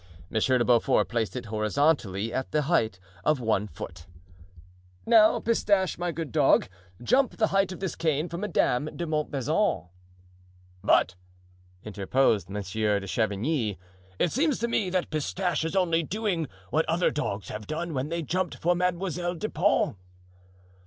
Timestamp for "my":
5.99-6.11